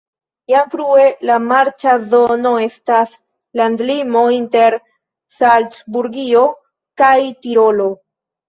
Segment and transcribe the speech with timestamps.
[0.51, 3.13] Jam frue la marĉa zono estis
[3.61, 4.79] landlimo inter
[5.37, 6.45] Salcburgio
[7.05, 7.89] kaj Tirolo.